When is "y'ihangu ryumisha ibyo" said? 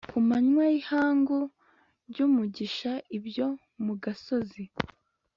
0.71-3.47